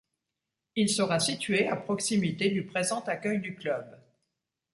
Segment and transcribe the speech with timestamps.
[0.75, 3.85] Il sera situé à proximité du présent accueil du club.